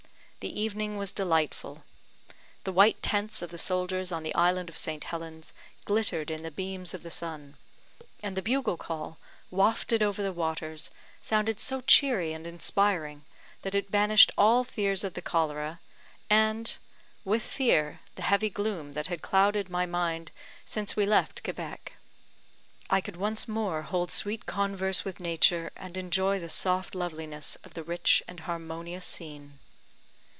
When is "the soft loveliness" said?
26.39-27.57